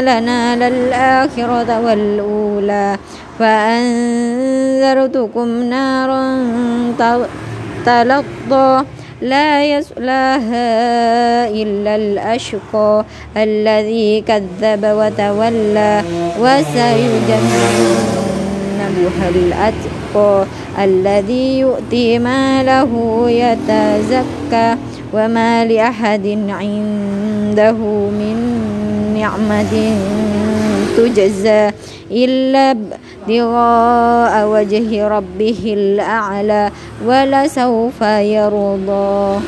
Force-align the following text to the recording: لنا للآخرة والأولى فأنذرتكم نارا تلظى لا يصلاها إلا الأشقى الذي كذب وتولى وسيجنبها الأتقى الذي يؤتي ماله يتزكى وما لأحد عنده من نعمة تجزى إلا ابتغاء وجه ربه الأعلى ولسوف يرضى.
لنا 0.00 0.68
للآخرة 0.68 1.80
والأولى 1.80 2.96
فأنذرتكم 3.38 4.68
نارا 5.62 6.38
تلظى 7.86 8.84
لا 9.22 9.64
يصلاها 9.64 10.68
إلا 11.48 11.96
الأشقى 11.96 13.04
الذي 13.36 14.20
كذب 14.20 14.84
وتولى 14.84 16.02
وسيجنبها 16.40 17.78
الأتقى 19.28 20.44
الذي 20.78 21.58
يؤتي 21.58 22.18
ماله 22.18 23.24
يتزكى 23.30 24.76
وما 25.12 25.64
لأحد 25.64 26.26
عنده 27.48 27.80
من 28.20 28.36
نعمة 29.20 29.74
تجزى 30.96 31.70
إلا 32.10 32.76
ابتغاء 32.76 34.48
وجه 34.48 35.08
ربه 35.08 35.62
الأعلى 35.76 36.70
ولسوف 37.06 38.00
يرضى. 38.36 39.40